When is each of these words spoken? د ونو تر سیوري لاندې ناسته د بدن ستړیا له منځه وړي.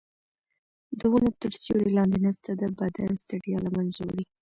د 0.99 1.01
ونو 1.11 1.29
تر 1.41 1.51
سیوري 1.61 1.89
لاندې 1.97 2.17
ناسته 2.25 2.51
د 2.61 2.63
بدن 2.79 3.11
ستړیا 3.23 3.57
له 3.65 3.69
منځه 3.75 3.99
وړي. 4.07 4.25